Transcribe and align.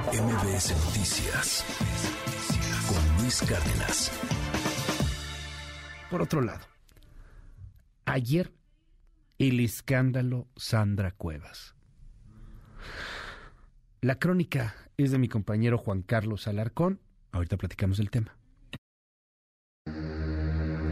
MBS 0.00 0.74
Noticias 0.86 1.64
con 2.88 3.22
Luis 3.22 3.42
Cárdenas. 3.42 4.10
Por 6.10 6.22
otro 6.22 6.40
lado, 6.40 6.64
ayer 8.06 8.54
el 9.38 9.60
escándalo 9.60 10.48
Sandra 10.56 11.10
Cuevas. 11.10 11.74
La 14.00 14.18
crónica 14.18 14.74
es 14.96 15.10
de 15.10 15.18
mi 15.18 15.28
compañero 15.28 15.76
Juan 15.76 16.00
Carlos 16.00 16.48
Alarcón. 16.48 16.98
Ahorita 17.30 17.58
platicamos 17.58 17.98
el 17.98 18.10
tema. 18.10 18.34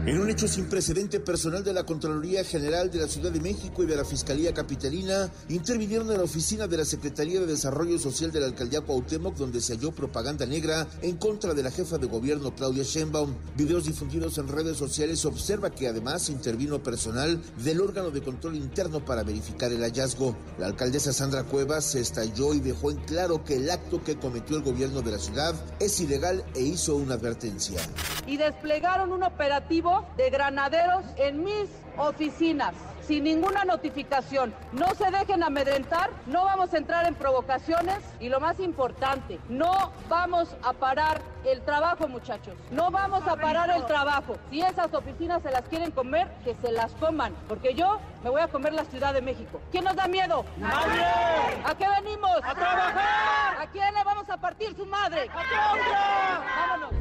En 0.03 0.19
un 0.19 0.31
hecho 0.31 0.47
sin 0.47 0.65
precedente, 0.65 1.19
personal 1.19 1.63
de 1.63 1.73
la 1.73 1.83
Contraloría 1.83 2.43
General 2.43 2.89
de 2.89 2.97
la 2.97 3.07
Ciudad 3.07 3.31
de 3.31 3.39
México 3.39 3.83
y 3.83 3.85
de 3.85 3.95
la 3.95 4.03
Fiscalía 4.03 4.51
Capitalina 4.51 5.29
intervinieron 5.47 6.09
en 6.09 6.17
la 6.17 6.23
oficina 6.23 6.65
de 6.65 6.77
la 6.77 6.85
Secretaría 6.85 7.39
de 7.39 7.45
Desarrollo 7.45 7.99
Social 7.99 8.31
de 8.31 8.39
la 8.39 8.47
Alcaldía 8.47 8.81
Cuauhtémoc, 8.81 9.35
donde 9.35 9.61
se 9.61 9.75
halló 9.75 9.91
propaganda 9.91 10.47
negra 10.47 10.87
en 11.03 11.17
contra 11.17 11.53
de 11.53 11.61
la 11.61 11.69
jefa 11.69 11.99
de 11.99 12.07
gobierno 12.07 12.55
Claudia 12.55 12.83
Sheinbaum. 12.83 13.35
Videos 13.55 13.85
difundidos 13.85 14.39
en 14.39 14.47
redes 14.47 14.75
sociales 14.75 15.23
observa 15.23 15.69
que 15.69 15.87
además 15.87 16.29
intervino 16.29 16.81
personal 16.81 17.39
del 17.63 17.79
órgano 17.79 18.09
de 18.09 18.23
control 18.23 18.55
interno 18.55 19.05
para 19.05 19.21
verificar 19.21 19.71
el 19.71 19.83
hallazgo. 19.83 20.35
La 20.57 20.65
alcaldesa 20.65 21.13
Sandra 21.13 21.43
Cuevas 21.43 21.85
se 21.85 21.99
estalló 21.99 22.55
y 22.55 22.59
dejó 22.59 22.89
en 22.89 22.97
claro 23.01 23.43
que 23.43 23.57
el 23.57 23.69
acto 23.69 24.03
que 24.03 24.17
cometió 24.17 24.57
el 24.57 24.63
gobierno 24.63 25.03
de 25.03 25.11
la 25.11 25.19
ciudad 25.19 25.53
es 25.79 25.99
ilegal 25.99 26.43
e 26.55 26.61
hizo 26.63 26.95
una 26.95 27.13
advertencia. 27.13 27.79
Y 28.25 28.37
desplegaron 28.37 29.11
un 29.11 29.23
operativo 29.23 29.90
de 30.17 30.29
granaderos 30.29 31.03
en 31.17 31.43
mis 31.43 31.69
oficinas 31.97 32.73
sin 33.01 33.23
ninguna 33.23 33.65
notificación. 33.65 34.53
No 34.71 34.87
se 34.95 35.11
dejen 35.11 35.43
amedrentar, 35.43 36.09
no 36.27 36.45
vamos 36.45 36.73
a 36.73 36.77
entrar 36.77 37.05
en 37.05 37.15
provocaciones 37.15 37.97
y 38.19 38.29
lo 38.29 38.39
más 38.39 38.59
importante, 38.59 39.39
no 39.49 39.91
vamos 40.07 40.55
a 40.63 40.73
parar 40.73 41.21
el 41.43 41.61
trabajo, 41.61 42.07
muchachos. 42.07 42.53
No 42.69 42.91
vamos 42.91 43.27
a 43.27 43.35
parar 43.35 43.69
el 43.71 43.85
trabajo. 43.85 44.37
Si 44.49 44.61
esas 44.61 44.93
oficinas 44.93 45.41
se 45.41 45.51
las 45.51 45.63
quieren 45.63 45.91
comer, 45.91 46.27
que 46.43 46.55
se 46.61 46.71
las 46.71 46.93
coman, 46.93 47.33
porque 47.49 47.73
yo 47.73 47.99
me 48.23 48.29
voy 48.29 48.41
a 48.41 48.47
comer 48.47 48.73
la 48.73 48.85
Ciudad 48.85 49.13
de 49.13 49.21
México. 49.21 49.59
¿Quién 49.71 49.83
nos 49.83 49.95
da 49.95 50.07
miedo? 50.07 50.45
¡Nadie! 50.57 51.03
¿A 51.65 51.75
qué 51.75 51.87
venimos? 52.01 52.37
¡A 52.43 52.53
trabajar! 52.53 53.61
¿A 53.61 53.67
quién 53.71 53.93
le 53.93 54.03
vamos 54.03 54.29
a 54.29 54.37
partir 54.37 54.75
su 54.75 54.85
madre? 54.85 55.23
¡A 55.23 55.43
Claudia! 55.49 56.41
¡Vámonos! 56.69 57.00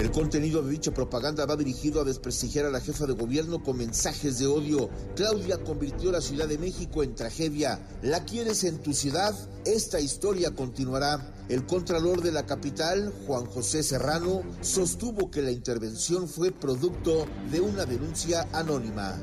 El 0.00 0.10
contenido 0.12 0.62
de 0.62 0.70
dicha 0.70 0.94
propaganda 0.94 1.44
va 1.44 1.56
dirigido 1.56 2.00
a 2.00 2.04
desprestigiar 2.04 2.64
a 2.64 2.70
la 2.70 2.80
jefa 2.80 3.04
de 3.04 3.12
gobierno 3.12 3.62
con 3.62 3.76
mensajes 3.76 4.38
de 4.38 4.46
odio. 4.46 4.88
Claudia 5.14 5.58
convirtió 5.58 6.10
la 6.10 6.22
Ciudad 6.22 6.48
de 6.48 6.56
México 6.56 7.02
en 7.02 7.14
tragedia. 7.14 7.86
¿La 8.00 8.24
quieres 8.24 8.64
en 8.64 8.78
tu 8.78 8.94
ciudad? 8.94 9.34
Esta 9.66 10.00
historia 10.00 10.52
continuará. 10.52 11.34
El 11.50 11.66
contralor 11.66 12.22
de 12.22 12.30
la 12.30 12.46
capital, 12.46 13.12
Juan 13.26 13.44
José 13.44 13.82
Serrano, 13.82 14.42
sostuvo 14.60 15.32
que 15.32 15.42
la 15.42 15.50
intervención 15.50 16.28
fue 16.28 16.52
producto 16.52 17.26
de 17.50 17.60
una 17.60 17.86
denuncia 17.86 18.46
anónima. 18.52 19.16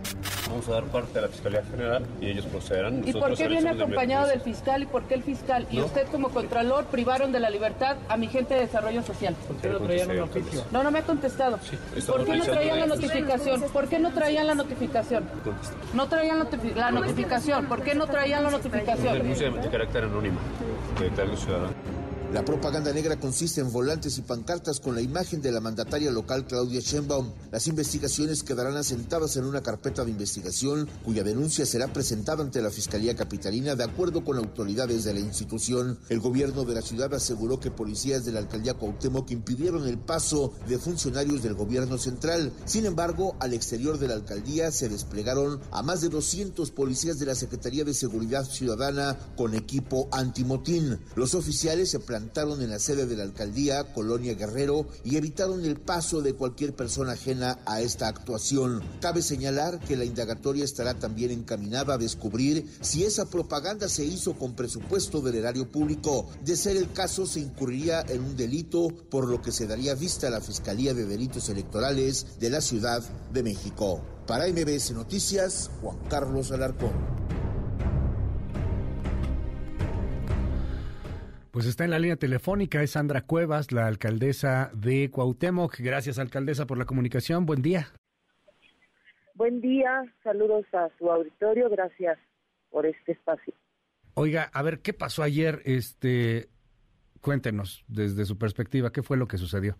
Vamos 0.49 0.67
a 0.67 0.71
dar 0.73 0.83
parte 0.87 1.19
a 1.19 1.21
la 1.21 1.29
Fiscalía 1.29 1.63
General 1.63 2.05
y 2.19 2.31
ellos 2.31 2.45
procederán. 2.47 3.07
¿Y 3.07 3.13
por 3.13 3.33
qué 3.33 3.47
viene 3.47 3.69
acompañado 3.69 4.27
del 4.27 4.41
fiscal 4.41 4.83
y 4.83 4.87
por 4.87 5.03
qué 5.03 5.13
el 5.13 5.23
fiscal 5.23 5.67
y 5.71 5.79
usted 5.79 6.05
como 6.07 6.27
contralor 6.27 6.87
privaron 6.87 7.31
de 7.31 7.39
la 7.39 7.49
libertad 7.49 7.95
a 8.09 8.17
mi 8.17 8.27
gente 8.27 8.55
de 8.55 8.59
desarrollo 8.61 9.03
social? 9.03 9.33
¿Por 9.47 9.55
qué 9.55 9.69
no 9.69 9.79
traían 9.79 10.11
un 10.11 10.19
oficio? 10.19 10.65
No, 10.71 10.83
no 10.83 10.91
me 10.91 10.99
ha 10.99 11.03
contestado. 11.03 11.59
¿Por 12.07 12.25
qué 12.25 12.35
no 12.35 12.43
traían 12.43 12.79
la 12.81 12.87
notificación? 12.87 13.61
¿Por 13.71 13.87
qué 13.87 13.99
no 13.99 14.11
traían 14.11 14.47
la 14.47 14.55
notificación? 14.55 15.23
No 15.93 16.09
traían 16.09 16.39
la 16.39 16.91
notificación. 16.91 17.67
¿Por 17.67 17.83
qué 17.83 17.95
no 17.95 18.05
traían 18.05 18.43
la 18.43 18.51
notificación? 18.51 19.13
Denuncia 19.13 19.49
de 19.49 19.69
carácter 19.69 20.03
anónimo 20.03 20.39
de 20.99 21.09
tal 21.11 21.37
ciudadano. 21.37 21.71
La 22.33 22.43
propaganda 22.43 22.91
negra 22.91 23.17
consiste 23.17 23.61
en 23.61 23.71
volantes 23.71 24.17
y 24.17 24.21
pancartas 24.21 24.81
con 24.81 24.95
la 24.95 25.01
imagen 25.01 25.41
de 25.41 25.49
la 25.49 25.61
mandataria 25.61 26.11
local 26.11 26.45
Claudia 26.45 26.81
Sheinbaum. 26.81 27.31
Las 27.51 27.67
investigaciones 27.67 28.43
quedarán 28.43 28.75
asentadas 28.75 29.37
en 29.37 29.45
una 29.45 29.63
carpeta 29.63 30.03
de 30.03 30.11
investigación 30.11 30.89
cuya 31.05 31.23
denuncia 31.23 31.65
será 31.65 31.93
presentada 31.93 32.43
ante 32.43 32.61
la 32.61 32.69
Fiscalía 32.69 33.15
Capitalina 33.15 33.75
de 33.75 33.85
acuerdo 33.85 34.25
con 34.25 34.37
autoridades 34.37 35.05
de 35.05 35.13
la 35.13 35.21
institución. 35.21 35.97
El 36.09 36.19
gobierno 36.19 36.65
de 36.65 36.75
la 36.75 36.81
ciudad 36.81 37.13
aseguró 37.13 37.61
que 37.61 37.71
policías 37.71 38.25
de 38.25 38.33
la 38.33 38.39
alcaldía 38.39 38.73
Cuauhtémoc 38.73 39.31
impidieron 39.31 39.87
el 39.87 39.97
paso 39.97 40.53
de 40.67 40.77
funcionarios 40.77 41.41
del 41.41 41.53
gobierno 41.53 41.97
central. 41.97 42.51
Sin 42.65 42.85
embargo, 42.85 43.37
al 43.39 43.53
exterior 43.53 43.99
de 43.99 44.09
la 44.09 44.15
alcaldía 44.15 44.71
se 44.71 44.89
desplegaron 44.89 45.61
a 45.71 45.81
más 45.81 46.01
de 46.01 46.09
200 46.09 46.71
policías 46.71 47.19
de 47.19 47.25
la 47.25 47.35
Secretaría 47.35 47.85
de 47.85 47.93
Seguridad 47.93 48.43
Ciudadana 48.43 49.17
con 49.37 49.53
equipo 49.53 50.09
antimotín. 50.11 50.99
Los 51.15 51.33
oficiales 51.33 51.89
se 51.89 52.01
en 52.17 52.69
la 52.69 52.79
sede 52.79 53.05
de 53.05 53.15
la 53.15 53.23
alcaldía 53.23 53.93
Colonia 53.93 54.33
Guerrero 54.33 54.87
y 55.03 55.17
evitaron 55.17 55.63
el 55.63 55.79
paso 55.79 56.21
de 56.21 56.33
cualquier 56.33 56.73
persona 56.73 57.13
ajena 57.13 57.59
a 57.65 57.81
esta 57.81 58.07
actuación. 58.07 58.81
Cabe 59.01 59.21
señalar 59.21 59.79
que 59.79 59.95
la 59.95 60.05
indagatoria 60.05 60.65
estará 60.65 60.95
también 60.95 61.31
encaminada 61.31 61.93
a 61.93 61.97
descubrir 61.97 62.67
si 62.81 63.03
esa 63.03 63.25
propaganda 63.25 63.87
se 63.87 64.05
hizo 64.05 64.33
con 64.33 64.55
presupuesto 64.55 65.21
del 65.21 65.35
erario 65.35 65.71
público. 65.71 66.27
De 66.43 66.55
ser 66.55 66.75
el 66.77 66.91
caso, 66.91 67.25
se 67.25 67.39
incurriría 67.39 68.01
en 68.01 68.21
un 68.21 68.35
delito, 68.35 68.87
por 69.09 69.27
lo 69.27 69.41
que 69.41 69.51
se 69.51 69.67
daría 69.67 69.95
vista 69.95 70.27
a 70.27 70.31
la 70.31 70.41
Fiscalía 70.41 70.93
de 70.93 71.05
Delitos 71.05 71.49
Electorales 71.49 72.39
de 72.39 72.49
la 72.49 72.61
Ciudad 72.61 73.03
de 73.31 73.43
México. 73.43 74.01
Para 74.25 74.47
MBS 74.47 74.91
Noticias, 74.91 75.69
Juan 75.81 75.97
Carlos 76.09 76.51
Alarcón. 76.51 77.36
Pues 81.57 81.65
está 81.65 81.85
en 81.85 81.89
la 81.89 81.97
línea 81.97 82.17
telefónica, 82.17 82.83
es 82.83 82.91
Sandra 82.91 83.21
Cuevas, 83.21 83.71
la 83.71 83.87
alcaldesa 83.87 84.69
de 84.75 85.09
Cuauhtémoc. 85.09 85.79
Gracias, 85.79 86.19
alcaldesa, 86.19 86.67
por 86.67 86.77
la 86.77 86.85
comunicación. 86.85 87.47
Buen 87.47 87.63
día. 87.63 87.87
Buen 89.33 89.59
día, 89.59 90.03
saludos 90.23 90.67
a 90.71 90.87
su 90.99 91.09
auditorio, 91.09 91.67
gracias 91.71 92.19
por 92.69 92.85
este 92.85 93.13
espacio. 93.13 93.55
Oiga, 94.13 94.51
a 94.53 94.61
ver, 94.61 94.81
¿qué 94.81 94.93
pasó 94.93 95.23
ayer? 95.23 95.63
Este, 95.65 96.47
cuéntenos 97.21 97.83
desde 97.87 98.25
su 98.25 98.37
perspectiva, 98.37 98.91
¿qué 98.91 99.01
fue 99.01 99.17
lo 99.17 99.27
que 99.27 99.39
sucedió? 99.39 99.77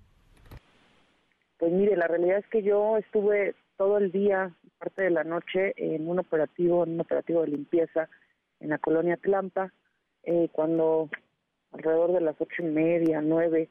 Pues 1.60 1.72
mire, 1.72 1.96
la 1.96 2.08
realidad 2.08 2.40
es 2.40 2.48
que 2.48 2.64
yo 2.64 2.98
estuve 2.98 3.54
todo 3.78 4.00
el 4.00 4.12
día, 4.12 4.52
parte 4.80 5.04
de 5.04 5.12
la 5.12 5.24
noche, 5.24 5.76
en 5.78 6.10
un 6.10 6.18
operativo, 6.18 6.86
en 6.86 6.94
un 6.94 7.02
operativo 7.02 7.44
de 7.44 7.50
limpieza 7.50 8.10
en 8.62 8.70
la 8.70 8.80
colonia 8.80 9.18
Tlampa, 9.18 9.72
eh, 10.24 10.50
cuando 10.52 11.12
alrededor 11.72 12.14
de 12.14 12.22
las 12.22 12.36
ocho 12.40 12.64
y 12.64 12.66
media, 12.66 13.22
nueve, 13.22 13.70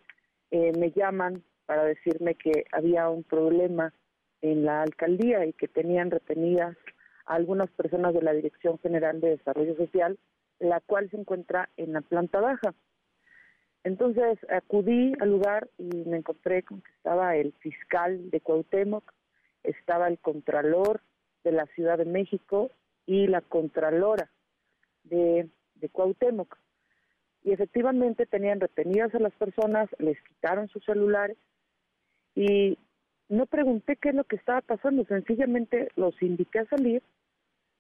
eh, 0.51 0.73
me 0.79 0.91
llaman 0.91 1.43
para 1.67 1.85
decirme 1.85 2.35
que 2.35 2.65
había 2.73 3.09
un 3.09 3.25
problema 3.25 3.93
en 4.43 4.65
la 4.65 4.83
alcaldía 4.83 5.45
y 5.45 5.53
que 5.53 5.69
tenían 5.69 6.11
retenidas 6.11 6.77
a 7.27 7.35
algunas 7.35 7.71
personas 7.71 8.15
de 8.15 8.23
la 8.23 8.33
Dirección 8.33 8.79
General 8.79 9.21
de 9.21 9.31
Desarrollo 9.31 9.77
Social, 9.77 10.19
la 10.61 10.81
cual 10.81 11.11
se 11.11 11.17
encuentra 11.17 11.69
en 11.77 11.93
la 11.93 12.01
planta 12.01 12.41
baja. 12.41 12.75
Entonces 13.83 14.39
acudí 14.51 15.13
al 15.21 15.31
lugar 15.31 15.69
y 15.79 16.05
me 16.09 16.19
encontré 16.19 16.63
con 16.63 16.81
que 16.81 16.93
estaba 16.93 17.37
el 17.37 17.53
fiscal 17.61 18.31
de 18.31 18.41
Cuauhtémoc, 18.41 19.13
estaba 19.63 20.09
el 20.09 20.19
contralor 20.19 21.01
de 21.45 21.53
la 21.53 21.67
Ciudad 21.67 21.99
de 21.99 22.05
México 22.05 22.71
y 23.07 23.27
la 23.27 23.41
contralora 23.41 24.31
de, 25.05 25.49
de 25.77 25.89
Cuauhtémoc 25.89 26.57
y 27.47 27.53
efectivamente 27.53 28.27
tenían 28.27 28.59
retenidas 28.59 29.15
a 29.15 29.21
las 29.21 29.33
personas, 29.35 29.89
les 30.01 30.21
quitaron 30.23 30.67
sus 30.67 30.85
celulares 30.85 31.39
y 32.35 32.77
no 33.29 33.47
pregunté 33.47 33.95
qué 33.95 34.09
es 34.09 34.17
lo 34.17 34.25
que 34.25 34.35
estaba 34.35 34.63
pasando, 34.63 35.05
sencillamente 35.05 35.93
los 35.95 36.21
invité 36.21 36.59
a 36.59 36.67
salir 36.67 37.05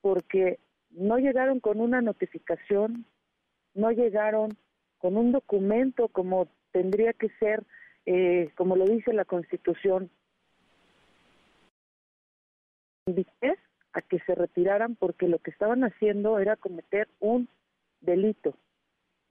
porque 0.03 0.60
no 0.91 1.19
llegaron 1.19 1.59
con 1.59 1.81
una 1.81 2.00
notificación, 2.00 3.06
no 3.75 3.91
llegaron 3.91 4.56
con 4.99 5.16
un 5.16 5.32
documento 5.32 6.06
como 6.08 6.46
tendría 6.70 7.12
que 7.12 7.29
ser, 7.40 7.64
eh, 8.06 8.52
como 8.55 8.76
lo 8.76 8.85
dice 8.85 9.12
la 9.12 9.25
Constitución. 9.25 10.11
Invité 13.06 13.58
a 13.94 14.00
que 14.00 14.20
se 14.20 14.37
retiraran 14.37 14.94
porque 14.94 15.26
lo 15.26 15.40
que 15.40 15.50
estaban 15.50 15.82
haciendo 15.82 16.38
era 16.38 16.55
cometer 16.55 17.08
un 17.19 17.49
delito 18.00 18.55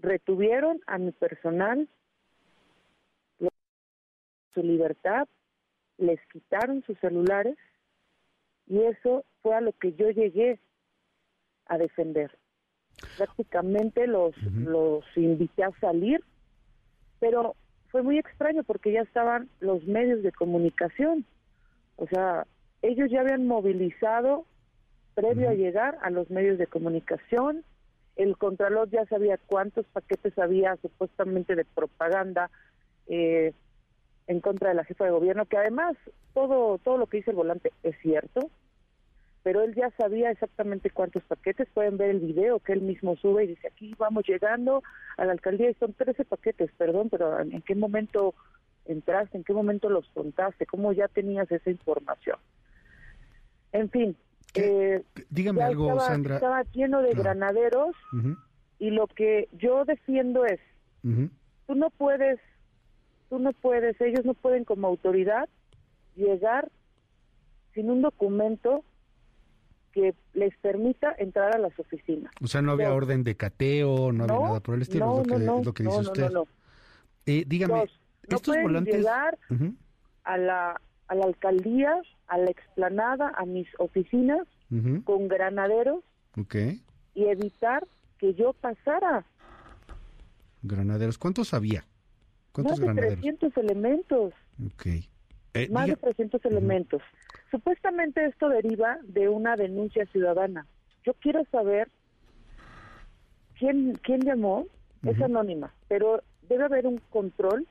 retuvieron 0.05 0.79
a 0.87 0.97
mi 0.97 1.11
personal, 1.11 1.89
su 4.53 4.63
libertad, 4.63 5.27
les 5.97 6.19
quitaron 6.31 6.83
sus 6.83 6.97
celulares 6.99 7.57
y 8.67 8.81
eso 8.81 9.25
fue 9.41 9.55
a 9.55 9.61
lo 9.61 9.73
que 9.73 9.93
yo 9.93 10.09
llegué 10.09 10.59
a 11.67 11.77
defender. 11.77 12.31
Prácticamente 13.17 14.07
los, 14.07 14.35
los 14.43 15.03
invité 15.15 15.65
a 15.65 15.77
salir, 15.79 16.23
pero 17.19 17.55
fue 17.89 18.01
muy 18.01 18.17
extraño 18.17 18.63
porque 18.63 18.93
ya 18.93 19.01
estaban 19.01 19.49
los 19.59 19.83
medios 19.85 20.23
de 20.23 20.31
comunicación. 20.31 21.25
O 21.97 22.07
sea, 22.07 22.47
ellos 22.81 23.09
ya 23.11 23.21
habían 23.21 23.47
movilizado 23.47 24.45
previo 25.13 25.49
a 25.49 25.53
llegar 25.53 25.97
a 26.01 26.09
los 26.09 26.29
medios 26.29 26.57
de 26.57 26.67
comunicación, 26.67 27.63
el 28.15 28.37
Contralor 28.37 28.89
ya 28.89 29.05
sabía 29.05 29.37
cuántos 29.37 29.85
paquetes 29.87 30.37
había 30.37 30.75
supuestamente 30.77 31.55
de 31.55 31.65
propaganda 31.65 32.49
eh, 33.07 33.53
en 34.27 34.39
contra 34.41 34.69
de 34.69 34.75
la 34.75 34.85
jefa 34.85 35.05
de 35.05 35.11
gobierno, 35.11 35.45
que 35.45 35.57
además 35.57 35.95
todo, 36.33 36.77
todo 36.79 36.97
lo 36.97 37.07
que 37.07 37.17
dice 37.17 37.31
el 37.31 37.37
volante 37.37 37.71
es 37.83 37.95
cierto, 38.01 38.49
pero 39.43 39.61
él 39.61 39.75
ya 39.75 39.91
sabía 39.91 40.31
exactamente 40.31 40.89
cuántos 40.89 41.23
paquetes. 41.23 41.67
Pueden 41.71 41.97
ver 41.97 42.09
el 42.09 42.19
video 42.19 42.59
que 42.59 42.73
él 42.73 42.81
mismo 42.81 43.15
sube 43.17 43.43
y 43.43 43.47
dice, 43.47 43.67
aquí 43.67 43.93
vamos 43.97 44.27
llegando 44.27 44.81
a 45.17 45.25
la 45.25 45.33
alcaldía 45.33 45.69
y 45.69 45.75
son 45.75 45.93
13 45.93 46.25
paquetes, 46.25 46.71
perdón, 46.77 47.09
pero 47.09 47.39
¿en 47.39 47.61
qué 47.61 47.75
momento 47.75 48.33
entraste? 48.85 49.37
¿En 49.37 49.43
qué 49.43 49.53
momento 49.53 49.89
los 49.89 50.09
contaste? 50.09 50.65
¿Cómo 50.65 50.93
ya 50.93 51.07
tenías 51.07 51.51
esa 51.51 51.69
información? 51.69 52.37
En 53.71 53.89
fin. 53.91 54.17
Eh, 54.55 55.03
dígame 55.29 55.63
algo, 55.63 55.89
estaba, 55.89 56.07
Sandra. 56.07 56.35
Estaba 56.35 56.63
lleno 56.71 57.01
de 57.01 57.13
granaderos 57.13 57.95
y 58.79 58.89
lo 58.89 59.07
que 59.07 59.49
yo 59.53 59.85
defiendo 59.85 60.45
es, 60.45 60.59
tú 61.01 61.75
no 61.75 61.89
puedes, 61.89 62.39
tú 63.29 63.39
no 63.39 63.51
puedes, 63.53 63.99
ellos 64.01 64.25
no 64.25 64.33
pueden 64.33 64.63
como 64.65 64.87
autoridad 64.87 65.49
llegar 66.15 66.71
sin 67.73 67.89
un 67.89 68.01
documento 68.01 68.83
que 69.91 70.13
les 70.33 70.55
permita 70.57 71.15
entrar 71.17 71.55
a 71.55 71.59
las 71.59 71.77
oficinas. 71.79 72.31
O 72.41 72.47
sea, 72.47 72.61
no 72.61 72.73
había 72.73 72.93
orden 72.93 73.23
de 73.23 73.35
cateo, 73.37 74.11
no, 74.11 74.25
había 74.25 74.39
nada 74.39 74.59
por 74.59 74.75
el 74.75 74.81
estilo, 74.81 75.05
no, 75.05 75.21
es, 75.21 75.27
lo 75.27 75.37
que, 75.37 75.43
no, 75.45 75.59
es 75.59 75.65
lo 75.65 75.73
que 75.73 75.83
dice 75.83 75.99
usted. 75.99 76.31
Eh, 77.25 77.43
dígame, 77.47 77.73
no 77.75 77.83
estos 78.23 78.41
pueden 78.41 78.63
volantes... 78.63 78.95
llegar 78.95 79.37
a, 80.23 80.37
la, 80.37 80.81
a 81.07 81.15
la 81.15 81.25
alcaldía, 81.25 82.01
a 82.27 82.37
la 82.37 82.49
explanada, 82.49 83.31
a 83.35 83.45
mis 83.45 83.67
oficinas, 83.79 84.47
con 85.05 85.27
granaderos 85.27 86.03
okay. 86.37 86.81
y 87.13 87.25
evitar 87.25 87.85
que 88.17 88.33
yo 88.33 88.51
pasara. 88.53 89.23
Granaderos, 90.63 91.17
¿cuántos 91.17 91.53
había? 91.53 91.85
¿Cuántos 92.51 92.71
Más 92.71 92.79
de 92.79 92.85
granaderos? 92.85 93.21
300 93.21 93.57
elementos. 93.57 94.33
Okay. 94.73 95.07
Eh, 95.53 95.69
Más 95.69 95.85
diga- 95.87 95.95
de 95.95 96.01
300 96.01 96.43
elementos. 96.45 97.01
Supuestamente 97.51 98.25
esto 98.25 98.49
deriva 98.49 98.97
de 99.03 99.29
una 99.29 99.55
denuncia 99.55 100.05
ciudadana. 100.07 100.65
Yo 101.05 101.13
quiero 101.13 101.45
saber 101.51 101.89
quién, 103.57 103.93
quién 104.03 104.21
llamó, 104.21 104.65
es 105.03 105.21
anónima, 105.21 105.73
pero 105.87 106.23
debe 106.49 106.63
haber 106.65 106.87
un 106.87 106.97
control, 107.11 107.67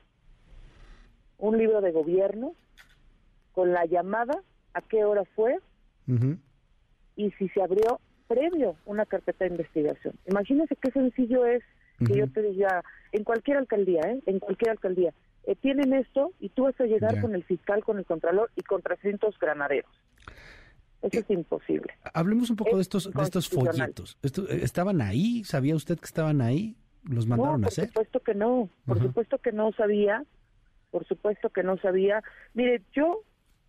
un 1.37 1.57
libro 1.57 1.81
de 1.81 1.91
gobierno, 1.91 2.53
con 3.55 3.71
la 3.73 3.85
llamada, 3.85 4.33
a 4.73 4.81
qué 4.81 5.03
hora 5.05 5.23
fue 5.35 5.57
y 7.15 7.31
si 7.31 7.47
se 7.49 7.61
abrió 7.63 7.99
previo 8.27 8.75
una 8.85 9.05
carpeta 9.05 9.45
de 9.45 9.51
investigación. 9.51 10.13
Imagínese 10.27 10.75
qué 10.75 10.91
sencillo 10.91 11.45
es 11.45 11.63
que 12.05 12.17
yo 12.17 12.27
te 12.27 12.41
diga, 12.41 12.83
en 13.13 13.23
cualquier 13.23 13.57
alcaldía, 13.57 14.01
¿eh? 14.01 14.19
en 14.25 14.39
cualquier 14.39 14.71
alcaldía, 14.71 15.13
eh, 15.45 15.55
tienen 15.55 15.93
esto 15.93 16.33
y 16.41 16.49
tú 16.49 16.63
vas 16.63 16.79
a 16.81 16.85
llegar 16.85 17.21
con 17.21 17.33
el 17.33 17.43
fiscal, 17.45 17.83
con 17.85 17.97
el 17.97 18.05
contralor 18.05 18.51
y 18.57 18.61
con 18.63 18.81
300 18.81 19.39
granaderos. 19.39 19.89
Eso 21.01 21.17
Eh, 21.19 21.23
es 21.23 21.29
imposible. 21.29 21.93
Hablemos 22.13 22.49
un 22.49 22.57
poco 22.57 22.71
Es 22.71 22.75
de 22.77 22.81
estos, 22.81 23.13
de 23.13 23.23
estos 23.23 23.47
folletos. 23.47 24.17
Esto- 24.21 24.49
eh, 24.49 24.59
¿Estaban 24.63 25.01
ahí? 25.01 25.43
¿Sabía 25.45 25.75
usted 25.75 25.97
que 25.97 26.05
estaban 26.05 26.41
ahí? 26.41 26.75
¿Los 27.03 27.27
mandaron 27.27 27.61
no, 27.61 27.67
a 27.67 27.69
por 27.69 27.73
hacer? 27.73 27.87
supuesto 27.87 28.19
que 28.21 28.33
no, 28.35 28.69
por 28.85 28.99
supuesto 28.99 29.37
que 29.37 29.51
no 29.53 29.71
sabía, 29.73 30.25
por 30.91 31.05
supuesto 31.07 31.49
que 31.51 31.63
no 31.63 31.77
sabía. 31.77 32.21
Mire, 32.55 32.81
yo 32.93 33.21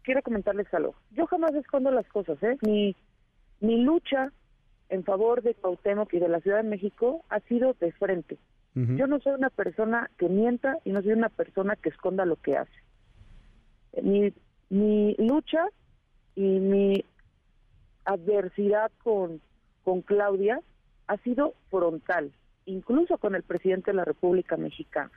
quiero 0.06 0.22
comentarles 0.22 0.72
algo. 0.72 0.94
Yo 1.10 1.26
jamás 1.26 1.52
escondo 1.54 1.90
las 1.90 2.06
cosas, 2.06 2.40
¿eh? 2.42 2.56
Mi, 2.62 2.94
mi 3.60 3.82
lucha 3.82 4.32
en 4.88 5.02
favor 5.02 5.42
de 5.42 5.54
Cuauhtémoc 5.54 6.14
y 6.14 6.20
de 6.20 6.28
la 6.28 6.40
Ciudad 6.40 6.58
de 6.62 6.70
México 6.70 7.24
ha 7.28 7.40
sido 7.40 7.74
de 7.80 7.92
frente. 7.92 8.38
Yo 8.74 9.06
no 9.06 9.18
soy 9.20 9.32
una 9.32 9.48
persona 9.48 10.10
que 10.18 10.28
mienta 10.28 10.76
y 10.84 10.92
no 10.92 11.00
soy 11.00 11.12
una 11.12 11.30
persona 11.30 11.76
que 11.76 11.88
esconda 11.88 12.26
lo 12.26 12.36
que 12.36 12.58
hace. 12.58 12.78
Mi, 14.02 14.34
mi 14.68 15.16
lucha 15.18 15.64
y 16.34 16.60
mi 16.60 17.02
adversidad 18.04 18.92
con, 19.02 19.40
con 19.82 20.02
Claudia 20.02 20.60
ha 21.06 21.16
sido 21.22 21.54
frontal, 21.70 22.32
incluso 22.66 23.16
con 23.16 23.34
el 23.34 23.44
presidente 23.44 23.92
de 23.92 23.96
la 23.96 24.04
República 24.04 24.58
Mexicana. 24.58 25.12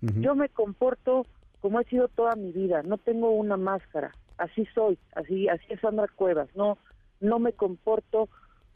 Yo 0.00 0.34
me 0.34 0.48
comporto 0.48 1.26
como 1.60 1.80
he 1.80 1.84
sido 1.84 2.08
toda 2.08 2.34
mi 2.36 2.52
vida, 2.52 2.82
no 2.82 2.98
tengo 2.98 3.30
una 3.30 3.56
máscara, 3.56 4.14
así 4.38 4.66
soy, 4.74 4.98
así 5.14 5.48
así 5.48 5.64
es 5.68 5.80
Sandra 5.80 6.08
Cuevas, 6.08 6.48
no 6.54 6.78
no 7.20 7.38
me 7.38 7.52
comporto 7.52 8.28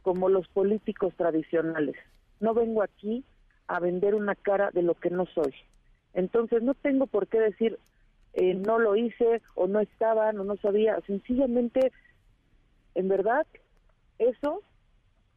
como 0.03 0.29
los 0.29 0.47
políticos 0.47 1.13
tradicionales. 1.17 1.95
No 2.39 2.53
vengo 2.53 2.83
aquí 2.83 3.25
a 3.67 3.79
vender 3.79 4.13
una 4.13 4.35
cara 4.35 4.69
de 4.71 4.83
lo 4.83 4.93
que 4.93 5.09
no 5.09 5.25
soy. 5.25 5.53
Entonces 6.13 6.61
no 6.61 6.75
tengo 6.75 7.07
por 7.07 7.27
qué 7.27 7.39
decir 7.39 7.79
eh, 8.33 8.53
no 8.53 8.79
lo 8.79 8.95
hice 8.95 9.41
o 9.55 9.67
no 9.67 9.79
estaban 9.79 10.37
o 10.39 10.43
no 10.43 10.57
sabía, 10.57 10.99
sencillamente 11.07 11.91
en 12.93 13.07
verdad 13.07 13.47
eso 14.19 14.61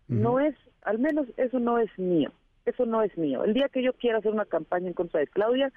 no 0.08 0.40
es, 0.40 0.54
al 0.82 0.98
menos 0.98 1.26
eso 1.36 1.58
no 1.58 1.78
es 1.78 1.96
mío, 1.98 2.32
eso 2.66 2.86
no 2.86 3.02
es 3.02 3.16
mío. 3.16 3.44
El 3.44 3.54
día 3.54 3.68
que 3.68 3.82
yo 3.82 3.92
quiera 3.92 4.18
hacer 4.18 4.32
una 4.32 4.46
campaña 4.46 4.88
en 4.88 4.94
contra 4.94 5.20
de 5.20 5.26
Claudia, 5.28 5.72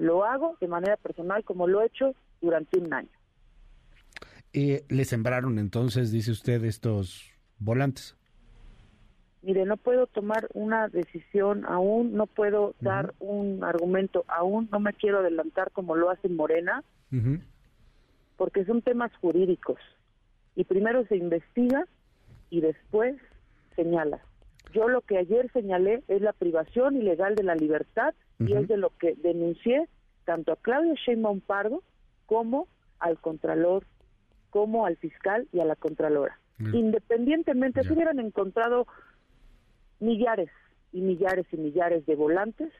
lo 0.00 0.24
hago 0.24 0.56
de 0.60 0.66
manera 0.66 0.96
personal 0.96 1.44
como 1.44 1.66
lo 1.66 1.82
he 1.82 1.86
hecho 1.86 2.14
durante 2.40 2.78
un 2.78 2.92
año. 2.92 3.10
Eh, 4.52 4.82
¿Le 4.88 5.04
sembraron 5.04 5.58
entonces, 5.58 6.10
dice 6.10 6.30
usted, 6.32 6.64
estos 6.64 7.30
volantes? 7.58 8.16
Mire, 9.42 9.64
no 9.66 9.76
puedo 9.76 10.06
tomar 10.06 10.48
una 10.54 10.88
decisión 10.88 11.64
aún, 11.66 12.14
no 12.14 12.26
puedo 12.26 12.74
dar 12.80 13.14
un 13.20 13.62
argumento 13.62 14.24
aún, 14.26 14.68
no 14.72 14.80
me 14.80 14.92
quiero 14.92 15.18
adelantar 15.18 15.70
como 15.70 15.94
lo 15.94 16.10
hace 16.10 16.28
Morena, 16.28 16.82
porque 18.36 18.64
son 18.64 18.82
temas 18.82 19.12
jurídicos. 19.20 19.78
Y 20.56 20.64
primero 20.64 21.06
se 21.06 21.16
investiga 21.16 21.86
y 22.48 22.60
después 22.60 23.16
señala. 23.76 24.20
Yo 24.72 24.88
lo 24.88 25.02
que 25.02 25.18
ayer 25.18 25.50
señalé 25.52 26.02
es 26.08 26.22
la 26.22 26.32
privación 26.32 26.96
ilegal 26.96 27.34
de 27.34 27.44
la 27.44 27.54
libertad 27.54 28.14
y 28.40 28.54
es 28.54 28.68
de 28.68 28.76
lo 28.76 28.90
que 28.98 29.14
denuncié 29.16 29.88
tanto 30.24 30.52
a 30.52 30.56
Claudio 30.56 30.94
Sheinbaum 30.94 31.40
Pardo 31.40 31.82
como 32.26 32.68
al 32.98 33.18
Contralor, 33.18 33.84
como 34.50 34.86
al 34.86 34.96
fiscal 34.96 35.48
y 35.52 35.60
a 35.60 35.64
la 35.64 35.76
Contralora. 35.76 36.38
Independientemente, 36.58 37.82
si 37.82 37.92
hubieran 37.94 38.18
encontrado 38.18 38.86
millares 39.98 40.50
y 40.92 41.00
millares 41.00 41.46
y 41.52 41.56
millares 41.56 42.04
de 42.04 42.16
volantes, 42.16 42.70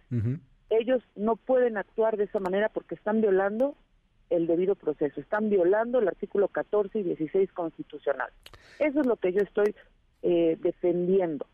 ellos 0.68 1.02
no 1.16 1.36
pueden 1.36 1.78
actuar 1.78 2.16
de 2.16 2.24
esa 2.24 2.40
manera 2.40 2.68
porque 2.68 2.94
están 2.94 3.22
violando 3.22 3.76
el 4.28 4.46
debido 4.46 4.74
proceso, 4.74 5.20
están 5.20 5.50
violando 5.50 5.98
el 5.98 6.08
artículo 6.08 6.48
14 6.48 7.00
y 7.00 7.02
16 7.02 7.52
constitucional. 7.52 8.30
Eso 8.78 9.00
es 9.00 9.06
lo 9.06 9.16
que 9.16 9.32
yo 9.32 9.40
estoy 9.40 9.74
eh, 10.22 10.56
defendiendo. 10.60 11.46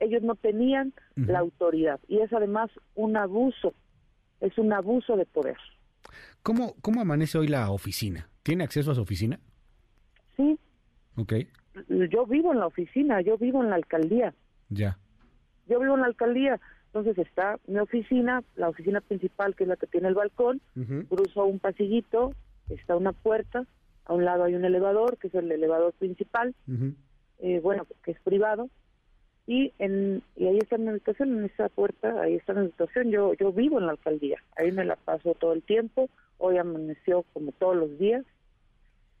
Ellos 0.00 0.22
no 0.22 0.34
tenían 0.34 0.92
la 1.14 1.38
autoridad 1.40 2.00
y 2.08 2.18
es 2.20 2.32
además 2.32 2.70
un 2.94 3.16
abuso, 3.16 3.74
es 4.40 4.56
un 4.58 4.72
abuso 4.72 5.16
de 5.16 5.26
poder. 5.26 5.56
¿Cómo, 6.42 6.74
¿Cómo 6.80 7.00
amanece 7.00 7.38
hoy 7.38 7.46
la 7.48 7.70
oficina? 7.70 8.28
¿Tiene 8.42 8.64
acceso 8.64 8.90
a 8.90 8.94
su 8.94 9.02
oficina? 9.02 9.38
Sí, 10.36 10.58
Ok, 11.16 11.34
yo 12.10 12.26
vivo 12.26 12.52
en 12.52 12.60
la 12.60 12.66
oficina, 12.66 13.20
yo 13.20 13.36
vivo 13.36 13.62
en 13.62 13.70
la 13.70 13.76
alcaldía. 13.76 14.32
ya. 14.70 14.98
yo 15.68 15.78
vivo 15.80 15.94
en 15.94 16.00
la 16.00 16.06
alcaldía, 16.06 16.58
entonces 16.86 17.18
está 17.18 17.58
mi 17.66 17.78
oficina, 17.78 18.42
la 18.56 18.68
oficina 18.70 19.00
principal 19.00 19.54
que 19.54 19.64
es 19.64 19.68
la 19.68 19.76
que 19.76 19.86
tiene 19.86 20.08
el 20.08 20.14
balcón, 20.14 20.60
cruzo 21.08 21.44
un 21.44 21.58
pasillito, 21.58 22.32
está 22.70 22.96
una 22.96 23.12
puerta, 23.12 23.66
a 24.06 24.14
un 24.14 24.24
lado 24.24 24.44
hay 24.44 24.54
un 24.54 24.64
elevador, 24.64 25.18
que 25.18 25.28
es 25.28 25.34
el 25.34 25.52
elevador 25.52 25.92
principal, 25.92 26.54
eh, 27.38 27.60
bueno, 27.60 27.86
que 28.02 28.12
es 28.12 28.20
privado, 28.22 28.70
y 29.50 29.72
en 29.80 30.22
y 30.36 30.46
ahí 30.46 30.58
está 30.58 30.78
mi 30.78 30.90
habitación, 30.90 31.36
en 31.36 31.44
esa 31.46 31.68
puerta, 31.68 32.22
ahí 32.22 32.36
está 32.36 32.52
mi 32.52 32.60
habitación, 32.60 33.10
yo, 33.10 33.34
yo 33.34 33.52
vivo 33.52 33.80
en 33.80 33.86
la 33.86 33.92
alcaldía, 33.92 34.38
ahí 34.56 34.70
me 34.70 34.84
la 34.84 34.94
paso 34.94 35.34
todo 35.34 35.54
el 35.54 35.62
tiempo, 35.64 36.08
hoy 36.38 36.56
amaneció 36.56 37.24
como 37.32 37.50
todos 37.50 37.74
los 37.74 37.98
días, 37.98 38.24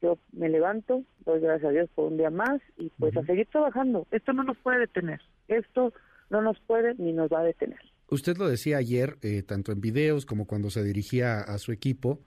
yo 0.00 0.18
me 0.30 0.48
levanto, 0.48 1.02
doy 1.26 1.40
gracias 1.40 1.68
a 1.68 1.72
Dios 1.72 1.90
por 1.96 2.12
un 2.12 2.16
día 2.16 2.30
más, 2.30 2.60
y 2.78 2.90
pues 2.90 3.16
a 3.16 3.24
seguir 3.24 3.48
trabajando, 3.48 4.06
esto 4.12 4.32
no 4.32 4.44
nos 4.44 4.56
puede 4.58 4.78
detener, 4.78 5.20
esto 5.48 5.92
no 6.30 6.42
nos 6.42 6.60
puede 6.60 6.94
ni 6.94 7.12
nos 7.12 7.28
va 7.28 7.40
a 7.40 7.44
detener. 7.44 7.80
Usted 8.08 8.36
lo 8.36 8.48
decía 8.48 8.76
ayer, 8.76 9.16
eh, 9.22 9.42
tanto 9.42 9.72
en 9.72 9.80
videos 9.80 10.26
como 10.26 10.46
cuando 10.46 10.70
se 10.70 10.84
dirigía 10.84 11.40
a 11.40 11.58
su 11.58 11.72
equipo. 11.72 12.20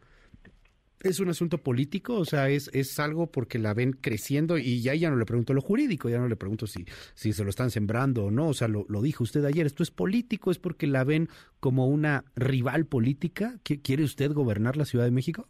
¿Es 1.04 1.20
un 1.20 1.28
asunto 1.30 1.58
político? 1.58 2.16
O 2.16 2.24
sea, 2.26 2.50
¿es, 2.50 2.70
es 2.74 2.98
algo 2.98 3.28
porque 3.28 3.60
la 3.60 3.74
ven 3.74 3.92
creciendo? 3.92 4.58
Y 4.58 4.82
ya, 4.82 4.96
ya 4.96 5.10
no 5.10 5.18
le 5.18 5.26
pregunto 5.26 5.54
lo 5.54 5.60
jurídico, 5.62 6.08
ya 6.10 6.18
no 6.18 6.30
le 6.30 6.38
pregunto 6.38 6.66
si, 6.66 6.86
si 7.14 7.34
se 7.34 7.44
lo 7.44 7.50
están 7.50 7.72
sembrando 7.72 8.26
o 8.26 8.32
no. 8.32 8.48
O 8.48 8.54
sea, 8.54 8.70
lo, 8.70 8.86
lo 8.88 9.02
dijo 9.02 9.24
usted 9.24 9.44
ayer, 9.44 9.66
¿esto 9.66 9.84
es 9.84 9.92
político? 9.92 10.50
¿Es 10.50 10.60
porque 10.60 10.88
la 10.88 11.04
ven 11.04 11.28
como 11.60 11.88
una 11.88 12.24
rival 12.38 12.86
política? 12.86 13.56
¿Qui- 13.66 13.82
¿Quiere 13.84 14.04
usted 14.06 14.32
gobernar 14.32 14.78
la 14.78 14.86
Ciudad 14.86 15.04
de 15.04 15.12
México? 15.12 15.50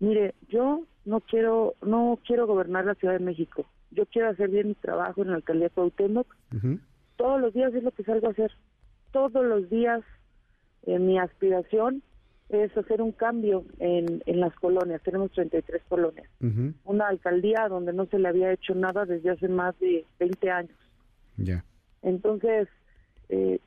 Mire, 0.00 0.34
yo 0.48 0.82
no 1.06 1.20
quiero, 1.20 1.74
no 1.82 2.18
quiero 2.26 2.46
gobernar 2.46 2.84
la 2.84 2.94
Ciudad 2.96 3.14
de 3.14 3.24
México. 3.24 3.66
yo 3.90 4.04
quiero 4.06 4.28
hacer 4.28 4.50
bien 4.50 4.68
mi 4.68 4.74
trabajo 4.74 5.22
en 5.22 5.30
la 5.30 5.36
alcaldía 5.36 5.64
de 5.68 5.70
Cuauhtémoc. 5.74 6.26
Todos 7.16 7.40
los 7.40 7.52
días 7.54 7.74
es 7.74 7.82
lo 7.82 7.90
que 7.90 8.04
salgo 8.04 8.28
a 8.28 8.30
hacer. 8.32 8.52
Todos 9.12 9.44
los 9.44 9.68
días 9.70 10.02
eh, 10.82 10.98
mi 10.98 11.18
aspiración 11.18 12.02
es 12.50 12.76
hacer 12.76 13.00
un 13.00 13.12
cambio 13.12 13.64
en, 13.78 14.22
en 14.26 14.40
las 14.40 14.54
colonias. 14.56 15.02
Tenemos 15.02 15.30
33 15.32 15.82
colonias. 15.88 16.26
Una 16.84 17.08
alcaldía 17.08 17.68
donde 17.68 17.92
no 17.92 18.06
se 18.06 18.18
le 18.18 18.28
había 18.28 18.52
hecho 18.52 18.74
nada 18.74 19.06
desde 19.06 19.30
hace 19.30 19.48
más 19.48 19.78
de 19.78 20.04
20 20.18 20.50
años. 20.50 20.76
Ya. 21.36 21.64
Entonces, 22.02 22.68
eh, 23.28 23.60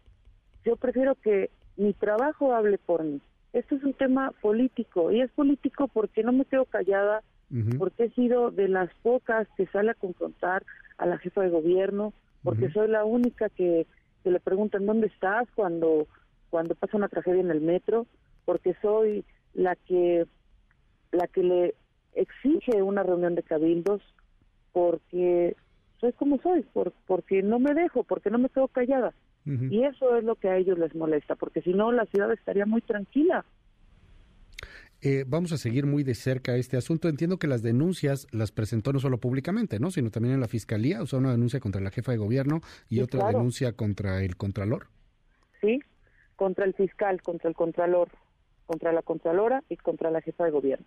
yo 0.65 0.75
prefiero 0.75 1.15
que 1.15 1.49
mi 1.77 1.93
trabajo 1.93 2.53
hable 2.53 2.77
por 2.77 3.03
mí. 3.03 3.21
Esto 3.53 3.75
es 3.75 3.83
un 3.83 3.93
tema 3.93 4.31
político 4.41 5.11
y 5.11 5.21
es 5.21 5.31
político 5.31 5.87
porque 5.87 6.23
no 6.23 6.31
me 6.31 6.45
quedo 6.45 6.65
callada, 6.65 7.21
porque 7.77 8.05
he 8.05 8.09
sido 8.11 8.49
de 8.49 8.67
las 8.67 8.89
pocas 9.03 9.47
que 9.55 9.67
sale 9.67 9.91
a 9.91 9.95
confrontar 9.95 10.63
a 10.97 11.05
la 11.05 11.19
jefa 11.19 11.41
de 11.41 11.49
gobierno, 11.49 12.13
porque 12.41 12.71
soy 12.71 12.87
la 12.87 13.05
única 13.05 13.49
que, 13.49 13.85
que 14.23 14.31
le 14.31 14.39
preguntan 14.39 14.87
dónde 14.87 15.07
estás 15.07 15.47
cuando 15.53 16.07
cuando 16.49 16.75
pasa 16.75 16.97
una 16.97 17.07
tragedia 17.07 17.41
en 17.41 17.49
el 17.49 17.61
metro, 17.61 18.05
porque 18.45 18.75
soy 18.81 19.25
la 19.53 19.75
que 19.75 20.25
la 21.12 21.27
que 21.27 21.43
le 21.43 21.75
exige 22.15 22.81
una 22.81 23.03
reunión 23.03 23.35
de 23.35 23.43
cabildos, 23.43 24.01
porque 24.71 25.55
soy 26.00 26.13
como 26.13 26.39
soy, 26.41 26.63
por, 26.73 26.93
porque 27.05 27.41
no 27.43 27.59
me 27.59 27.73
dejo, 27.73 28.03
porque 28.03 28.29
no 28.29 28.39
me 28.39 28.50
quedo 28.50 28.67
callada. 28.67 29.13
Y 29.45 29.83
eso 29.83 30.15
es 30.15 30.23
lo 30.23 30.35
que 30.35 30.47
a 30.47 30.55
ellos 30.55 30.79
les 30.79 30.95
molesta, 30.95 31.35
porque 31.35 31.62
si 31.62 31.73
no 31.73 31.91
la 31.91 32.05
ciudad 32.05 32.31
estaría 32.31 32.65
muy 32.65 32.79
tranquila. 32.79 33.43
Eh, 35.01 35.25
vamos 35.27 35.51
a 35.51 35.57
seguir 35.57 35.85
muy 35.85 36.03
de 36.03 36.15
cerca 36.15 36.55
este 36.55 36.77
asunto. 36.77 37.09
Entiendo 37.09 37.38
que 37.38 37.47
las 37.47 37.62
denuncias 37.62 38.25
las 38.31 38.53
presentó 38.53 38.93
no 38.93 39.00
solo 39.00 39.17
públicamente, 39.17 39.81
¿no? 39.81 39.91
Sino 39.91 40.12
también 40.12 40.35
en 40.35 40.39
la 40.39 40.47
fiscalía. 40.47 41.01
O 41.01 41.07
sea, 41.07 41.19
una 41.19 41.31
denuncia 41.31 41.59
contra 41.59 41.81
la 41.81 41.91
jefa 41.91 42.13
de 42.13 42.19
gobierno 42.19 42.62
y 42.88 43.01
otra 43.01 43.27
denuncia 43.27 43.73
contra 43.73 44.23
el 44.23 44.38
contralor. 44.38 44.88
Sí, 45.59 45.81
contra 46.38 46.63
el 46.63 46.73
fiscal, 46.73 47.21
contra 47.21 47.50
el 47.50 47.55
contralor, 47.55 48.07
contra 48.65 48.91
la 48.91 49.01
contralora 49.01 49.63
y 49.70 49.77
contra 49.77 50.12
la 50.12 50.22
jefa 50.22 50.46
de 50.46 50.51
gobierno. 50.51 50.86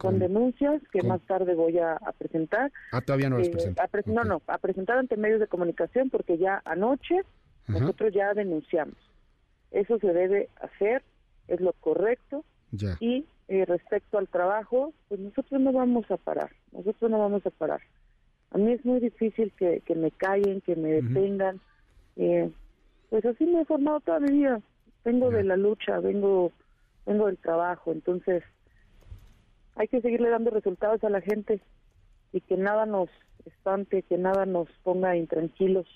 Son 0.00 0.20
denuncias 0.20 0.80
que 0.92 1.02
más 1.02 1.20
tarde 1.22 1.54
voy 1.54 1.78
a, 1.78 1.98
presentar. 2.16 2.70
Ah, 2.92 3.00
todavía 3.00 3.28
no 3.28 3.38
las 3.38 3.48
eh, 3.48 3.74
No, 4.06 4.22
no, 4.22 4.40
a 4.46 4.58
presentar 4.58 4.96
ante 4.98 5.16
medios 5.16 5.40
de 5.40 5.48
comunicación 5.48 6.08
porque 6.08 6.38
ya 6.38 6.62
anoche 6.64 7.22
nosotros 7.66 8.14
ya 8.14 8.32
denunciamos. 8.32 8.96
Eso 9.72 9.98
se 9.98 10.12
debe 10.12 10.48
hacer, 10.60 11.02
es 11.48 11.60
lo 11.60 11.72
correcto. 11.72 12.44
Y 13.00 13.24
eh, 13.48 13.64
respecto 13.64 14.18
al 14.18 14.28
trabajo, 14.28 14.92
pues 15.08 15.20
nosotros 15.20 15.60
no 15.60 15.72
vamos 15.72 16.08
a 16.10 16.16
parar, 16.16 16.50
nosotros 16.72 17.10
no 17.10 17.18
vamos 17.18 17.44
a 17.46 17.50
parar. 17.50 17.80
A 18.50 18.58
mí 18.58 18.72
es 18.72 18.84
muy 18.84 19.00
difícil 19.00 19.52
que, 19.58 19.82
me 19.94 20.10
callen, 20.10 20.60
que 20.60 20.76
me 20.76 20.92
detengan. 21.02 21.60
Eh, 22.16 22.50
pues 23.10 23.24
así 23.24 23.44
me 23.44 23.62
he 23.62 23.64
formado 23.64 24.00
toda 24.00 24.20
mi 24.20 24.32
vida. 24.32 24.60
Vengo 25.04 25.30
de 25.30 25.44
la 25.44 25.56
lucha, 25.56 26.00
vengo, 26.00 26.52
vengo 27.08 27.26
del 27.26 27.38
trabajo, 27.38 27.90
entonces 27.90 28.44
hay 29.74 29.88
que 29.88 30.00
seguirle 30.00 30.30
dando 30.30 30.50
resultados 30.50 31.02
a 31.02 31.10
la 31.10 31.20
gente 31.20 31.60
y 32.32 32.40
que 32.40 32.56
nada 32.56 32.86
nos 32.86 33.08
espante, 33.44 34.02
que 34.02 34.18
nada 34.18 34.46
nos 34.46 34.68
ponga 34.82 35.16
intranquilos 35.16 35.86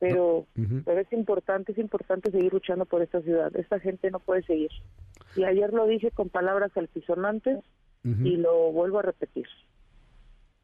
pero, 0.00 0.46
pero 0.86 0.98
es 0.98 1.12
importante, 1.12 1.72
es 1.72 1.78
importante 1.78 2.32
seguir 2.32 2.54
luchando 2.54 2.86
por 2.86 3.02
esta 3.02 3.20
ciudad. 3.20 3.54
Esta 3.54 3.78
gente 3.78 4.10
no 4.10 4.18
puede 4.18 4.42
seguir. 4.44 4.70
Y 5.36 5.44
ayer 5.44 5.74
lo 5.74 5.86
dije 5.86 6.10
con 6.10 6.30
palabras 6.30 6.74
altisonantes 6.74 7.62
y 8.02 8.38
lo 8.38 8.72
vuelvo 8.72 9.00
a 9.00 9.02
repetir. 9.02 9.46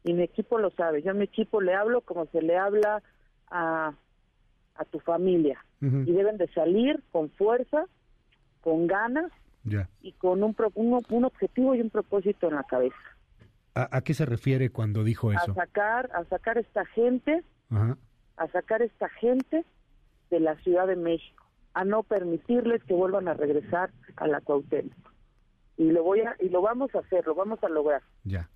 Y 0.03 0.13
mi 0.13 0.23
equipo 0.23 0.57
lo 0.57 0.71
sabe. 0.71 1.03
Yo 1.03 1.11
a 1.11 1.13
mi 1.13 1.25
equipo 1.25 1.61
le 1.61 1.75
hablo 1.75 2.01
como 2.01 2.25
se 2.25 2.41
le 2.41 2.57
habla 2.57 3.03
a, 3.51 3.93
a 4.73 4.85
tu 4.85 4.99
familia. 4.99 5.63
Y 5.81 6.11
deben 6.11 6.37
de 6.37 6.47
salir 6.53 7.03
con 7.11 7.29
fuerza, 7.29 7.85
con 8.67 8.85
ganas 8.85 9.31
y 10.01 10.11
con 10.11 10.43
un, 10.43 10.53
un, 10.73 11.01
un, 11.09 11.23
objetivo 11.23 11.73
y 11.73 11.79
un 11.79 11.89
propósito 11.89 12.49
en 12.49 12.55
la 12.55 12.63
cabeza. 12.63 12.97
¿A, 13.73 14.01
qué 14.01 14.13
se 14.13 14.25
refiere 14.25 14.71
cuando 14.71 15.05
dijo 15.05 15.31
eso? 15.31 15.51
A 15.51 15.55
sacar, 15.55 16.09
a 16.13 16.25
sacar 16.25 16.57
esta 16.57 16.83
gente 16.87 17.45
a 17.71 18.47
sacar 18.51 18.81
esta 18.81 19.07
gente 19.07 19.63
de 20.29 20.39
la 20.41 20.57
Ciudad 20.57 20.85
de 20.85 20.97
México, 20.97 21.45
a 21.75 21.85
no 21.85 22.03
permitirles 22.03 22.83
que 22.83 22.93
vuelvan 22.93 23.29
a 23.29 23.35
regresar 23.35 23.89
a 24.17 24.27
la 24.27 24.41
Cuauhtémoc. 24.41 25.13
Y 25.77 25.91
lo 25.91 26.03
voy 26.03 26.19
a 26.19 26.35
y 26.41 26.49
lo 26.49 26.61
vamos 26.61 26.93
a 26.93 26.99
hacer, 26.99 27.25
lo 27.25 27.35
vamos 27.35 27.63
a 27.63 27.69
lograr. 27.69 28.01
Ya. 28.25 28.49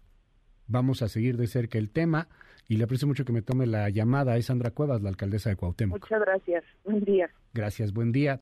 Vamos 0.68 1.01
a 1.03 1.08
seguir 1.08 1.38
de 1.38 1.48
cerca 1.48 1.77
el 1.77 1.89
tema 1.89 2.27
y 2.68 2.75
le 2.75 2.84
aprecio 2.84 3.08
mucho 3.08 3.24
que 3.24 3.32
me 3.32 3.41
tome 3.41 3.65
la 3.65 3.89
llamada. 3.89 4.36
Es 4.36 4.48
Sandra 4.48 4.72
Cuevas, 4.72 5.01
la 5.01 5.08
alcaldesa 5.08 5.50
de 5.51 5.56
Cuauhtémoc. 5.56 6.01
Muchas 6.01 6.20
gracias. 6.20 6.65
Buen 6.84 7.00
día. 7.06 7.30
Gracias, 7.53 7.94
buen 7.94 8.12
día. 8.12 8.41